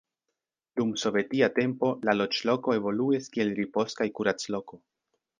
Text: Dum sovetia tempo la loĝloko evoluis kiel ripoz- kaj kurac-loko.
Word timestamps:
Dum 0.79 0.93
sovetia 1.01 1.49
tempo 1.59 1.89
la 2.09 2.15
loĝloko 2.17 2.73
evoluis 2.77 3.27
kiel 3.35 3.51
ripoz- 3.59 3.95
kaj 4.01 4.09
kurac-loko. 4.21 4.81